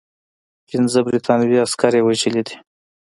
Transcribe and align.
پنځه 0.69 0.99
برټانوي 1.07 1.57
عسکر 1.65 1.91
یې 1.97 2.01
وژلي 2.05 2.41
دي. 2.47 2.55